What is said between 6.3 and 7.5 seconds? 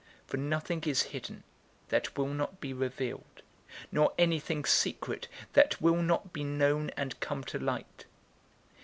be known and come